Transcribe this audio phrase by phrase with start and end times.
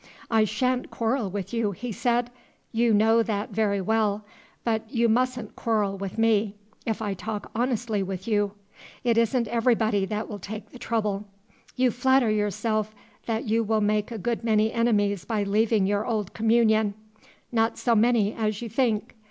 [0.31, 2.31] "I sha'n't quarrel with you," he said,
[2.71, 4.25] "you know that very well;
[4.63, 6.55] but you mustn't quarrel with me,
[6.87, 8.53] if I talk honestly with you;
[9.03, 11.25] it isn't everybody that will take the trouble.
[11.75, 12.95] You flatter yourself
[13.27, 16.95] that you will make a good many enemies by leaving your old communion.
[17.51, 19.13] Not so many as you think.